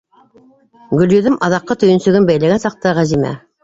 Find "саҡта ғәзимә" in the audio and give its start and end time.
2.69-3.41